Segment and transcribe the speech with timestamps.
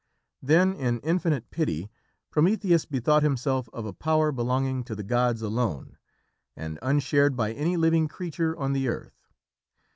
[0.41, 1.91] Then, in infinite pity,
[2.31, 5.95] Prometheus bethought himself of a power belonging to the gods alone
[6.55, 9.29] and unshared by any living creature on the earth.